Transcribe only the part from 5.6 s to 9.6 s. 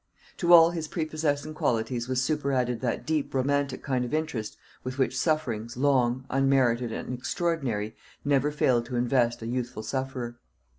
long, unmerited, and extraordinary, never fail to invest a